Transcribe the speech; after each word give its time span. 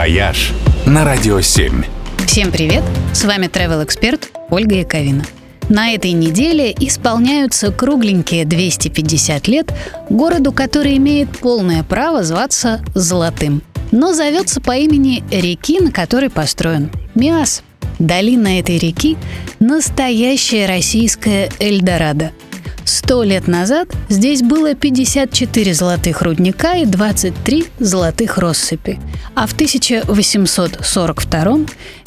«Вояж» 0.00 0.52
на 0.86 1.04
Радио 1.04 1.42
7. 1.42 1.84
Всем 2.26 2.50
привет! 2.50 2.82
С 3.12 3.22
вами 3.26 3.48
travel 3.48 3.84
эксперт 3.84 4.30
Ольга 4.48 4.76
Яковина. 4.76 5.26
На 5.68 5.90
этой 5.92 6.12
неделе 6.12 6.74
исполняются 6.80 7.70
кругленькие 7.70 8.46
250 8.46 9.46
лет 9.48 9.74
городу, 10.08 10.52
который 10.52 10.96
имеет 10.96 11.28
полное 11.28 11.82
право 11.82 12.22
зваться 12.22 12.82
Золотым, 12.94 13.60
но 13.92 14.14
зовется 14.14 14.62
по 14.62 14.74
имени 14.74 15.22
реки, 15.30 15.78
на 15.80 15.92
которой 15.92 16.30
построен– 16.30 16.90
Миасс. 17.14 17.62
Долина 17.98 18.58
этой 18.58 18.78
реки– 18.78 19.18
настоящая 19.60 20.64
российская 20.64 21.50
Эльдорадо– 21.58 22.32
Сто 22.90 23.22
лет 23.22 23.46
назад 23.46 23.88
здесь 24.08 24.42
было 24.42 24.74
54 24.74 25.74
золотых 25.74 26.22
рудника 26.22 26.76
и 26.76 26.84
23 26.84 27.66
золотых 27.78 28.36
россыпи. 28.36 28.98
А 29.36 29.46
в 29.46 29.52
1842 29.52 31.58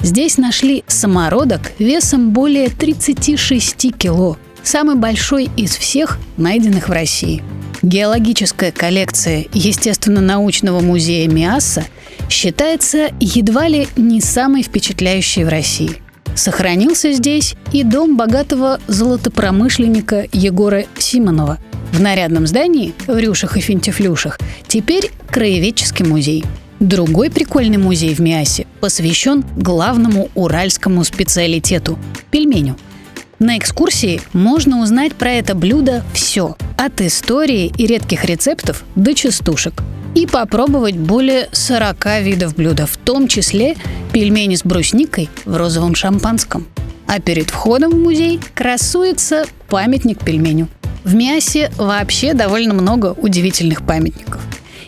здесь 0.01 0.37
нашли 0.37 0.83
самородок 0.87 1.71
весом 1.79 2.31
более 2.31 2.67
36 2.67 3.97
кило, 3.97 4.37
самый 4.61 4.97
большой 4.97 5.49
из 5.55 5.73
всех 5.73 6.19
найденных 6.35 6.89
в 6.89 6.91
России. 6.91 7.41
Геологическая 7.81 8.73
коллекция 8.73 9.45
Естественно-научного 9.53 10.81
музея 10.81 11.29
Миасса 11.29 11.85
считается 12.29 13.09
едва 13.21 13.69
ли 13.69 13.87
не 13.95 14.19
самой 14.19 14.63
впечатляющей 14.63 15.45
в 15.45 15.47
России. 15.47 16.02
Сохранился 16.35 17.11
здесь 17.11 17.55
и 17.71 17.83
дом 17.83 18.17
богатого 18.17 18.79
золотопромышленника 18.87 20.27
Егора 20.31 20.85
Симонова. 20.97 21.59
В 21.91 22.01
нарядном 22.01 22.47
здании, 22.47 22.93
в 23.05 23.17
рюшах 23.17 23.55
и 23.55 23.61
финтифлюшах, 23.61 24.39
теперь 24.67 25.11
краеведческий 25.29 26.05
музей. 26.05 26.43
Другой 26.79 27.29
прикольный 27.29 27.77
музей 27.77 28.15
в 28.15 28.19
Миасе 28.19 28.65
посвящен 28.81 29.45
главному 29.55 30.29
уральскому 30.33 31.03
специалитету– 31.03 31.99
пельменю. 32.31 32.77
На 33.37 33.57
экскурсии 33.57 34.21
можно 34.33 34.81
узнать 34.81 35.13
про 35.13 35.31
это 35.31 35.53
блюдо 35.53 36.03
все– 36.13 36.57
от 36.77 36.99
истории 37.01 37.71
и 37.77 37.85
редких 37.85 38.25
рецептов 38.25 38.83
до 38.95 39.13
частушек– 39.13 39.83
и 40.15 40.27
попробовать 40.27 40.95
более 40.95 41.49
40 41.51 42.21
видов 42.21 42.55
блюда, 42.55 42.85
в 42.85 42.97
том 42.97 43.27
числе 43.27 43.75
пельмени 44.11 44.55
с 44.55 44.63
брусникой 44.63 45.29
в 45.45 45.55
розовом 45.55 45.95
шампанском. 45.95 46.67
А 47.07 47.19
перед 47.19 47.49
входом 47.49 47.91
в 47.91 47.99
музей 47.99 48.39
красуется 48.55 49.45
памятник 49.69 50.23
пельменю. 50.23 50.67
В 51.03 51.15
Миасе 51.15 51.71
вообще 51.77 52.33
довольно 52.33 52.73
много 52.73 53.13
удивительных 53.17 53.85
памятников. 53.85 54.41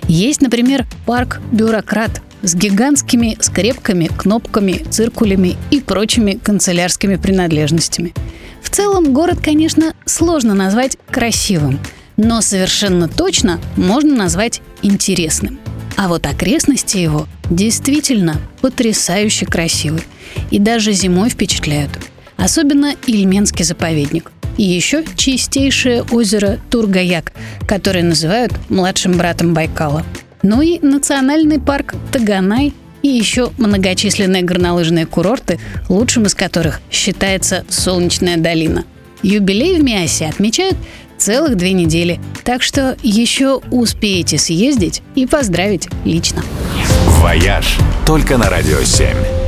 Есть, 0.07 0.41
например, 0.41 0.85
парк 1.05 1.41
«Бюрократ» 1.51 2.21
с 2.41 2.55
гигантскими 2.55 3.37
скрепками, 3.41 4.09
кнопками, 4.15 4.85
циркулями 4.89 5.57
и 5.71 5.81
прочими 5.81 6.33
канцелярскими 6.33 7.15
принадлежностями. 7.15 8.13
В 8.61 8.69
целом 8.69 9.13
город, 9.13 9.39
конечно, 9.43 9.93
сложно 10.05 10.53
назвать 10.53 10.97
красивым– 11.09 11.79
но 12.17 12.41
совершенно 12.41 13.07
точно 13.07 13.59
можно 13.75 14.15
назвать 14.15 14.61
интересным. 14.85 15.59
А 15.97 16.07
вот 16.07 16.25
окрестности 16.25 16.97
его 16.97 17.27
действительно 17.49 18.37
потрясающе 18.61 19.45
красивы 19.45 20.01
и 20.51 20.59
даже 20.59 20.91
зимой 20.91 21.29
впечатляют. 21.29 21.91
Особенно 22.37 22.95
Ильменский 23.07 23.63
заповедник. 23.63 24.31
И 24.57 24.63
еще 24.63 25.03
чистейшее 25.15 26.03
озеро 26.03 26.59
Тургаяк, 26.69 27.33
которое 27.67 28.03
называют 28.03 28.53
младшим 28.69 29.17
братом 29.17 29.53
Байкала. 29.53 30.05
Ну 30.43 30.61
и 30.61 30.79
национальный 30.79 31.59
парк 31.59 31.95
Таганай 32.11 32.73
и 33.01 33.07
еще 33.07 33.51
многочисленные 33.57 34.43
горнолыжные 34.43 35.05
курорты, 35.05 35.59
лучшим 35.89 36.25
из 36.25 36.35
которых 36.35 36.81
считается 36.89 37.65
Солнечная 37.69 38.37
долина. 38.37 38.85
Юбилей 39.23 39.79
в 39.79 39.83
Миассе 39.83 40.27
отмечают 40.27 40.77
целых 41.17 41.55
две 41.55 41.73
недели. 41.73 42.19
Так 42.43 42.61
что 42.61 42.97
еще 43.01 43.61
успеете 43.71 44.37
съездить 44.37 45.01
и 45.15 45.25
поздравить 45.25 45.87
лично. 46.03 46.43
«Вояж» 47.21 47.77
только 48.05 48.37
на 48.37 48.49
«Радио 48.49 48.79
7». 48.79 49.44